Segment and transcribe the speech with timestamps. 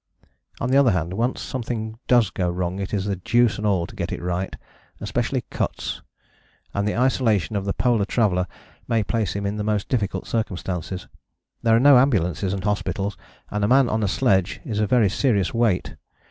[0.59, 3.85] On the other hand, once something does go wrong it is the deuce and all
[3.85, 4.55] to get it right:
[4.99, 6.01] especially cuts.
[6.73, 8.47] And the isolation of the polar traveller
[8.87, 11.07] may place him in most difficult circumstances.
[11.61, 13.15] There are no ambulances and hospitals,
[13.51, 15.95] and a man on a sledge is a very serious weight.